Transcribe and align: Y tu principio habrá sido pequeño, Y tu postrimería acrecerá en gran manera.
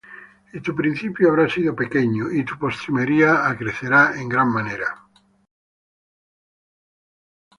Y 0.51 0.61
tu 0.61 0.75
principio 0.75 1.29
habrá 1.29 1.47
sido 1.47 1.75
pequeño, 1.75 2.31
Y 2.31 2.43
tu 2.43 2.57
postrimería 2.57 3.47
acrecerá 3.47 4.19
en 4.19 4.27
gran 4.29 4.51
manera. 4.51 5.05